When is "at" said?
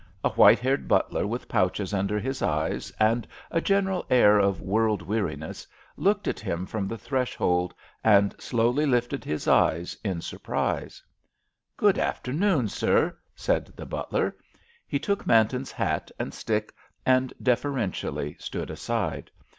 6.27-6.39